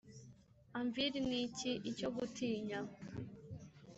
[0.79, 1.71] anvil ni iki?
[1.89, 2.79] icyo gutinya